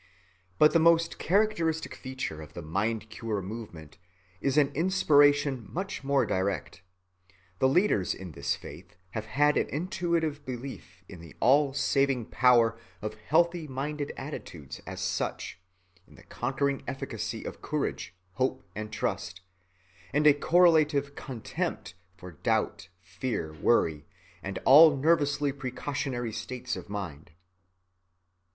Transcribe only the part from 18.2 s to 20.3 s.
hope, and trust, and